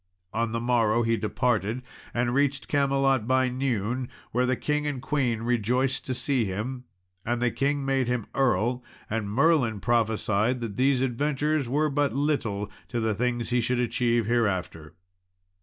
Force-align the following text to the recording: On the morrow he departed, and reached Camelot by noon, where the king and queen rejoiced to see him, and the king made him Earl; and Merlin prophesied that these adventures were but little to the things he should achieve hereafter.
On 0.33 0.51
the 0.51 0.59
morrow 0.59 1.03
he 1.03 1.15
departed, 1.15 1.83
and 2.11 2.33
reached 2.33 2.67
Camelot 2.67 3.27
by 3.27 3.49
noon, 3.49 4.09
where 4.31 4.47
the 4.47 4.55
king 4.55 4.87
and 4.87 4.99
queen 4.99 5.43
rejoiced 5.43 6.07
to 6.07 6.15
see 6.15 6.43
him, 6.43 6.85
and 7.23 7.39
the 7.39 7.51
king 7.51 7.85
made 7.85 8.07
him 8.07 8.25
Earl; 8.33 8.83
and 9.11 9.29
Merlin 9.29 9.79
prophesied 9.79 10.59
that 10.61 10.75
these 10.75 11.03
adventures 11.03 11.69
were 11.69 11.91
but 11.91 12.13
little 12.13 12.71
to 12.87 12.99
the 12.99 13.13
things 13.13 13.51
he 13.51 13.61
should 13.61 13.79
achieve 13.79 14.25
hereafter. 14.25 14.95